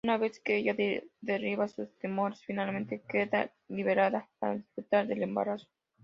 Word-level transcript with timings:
Una 0.03 0.17
vez 0.17 0.39
que 0.39 0.55
ella 0.57 0.75
derriba 1.21 1.67
sus 1.67 1.95
temores 1.99 2.43
finalmente 2.43 3.03
queda 3.07 3.53
liberada 3.67 4.27
para 4.39 4.55
disfrutar 4.55 5.05
del 5.05 5.21
embarazo. 5.21 5.67